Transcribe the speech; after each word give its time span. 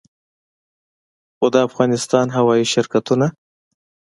خو 1.35 1.45
د 1.53 1.55
افغانستان 1.67 2.25
هوايي 2.37 2.65
شرکتونه 2.73 3.27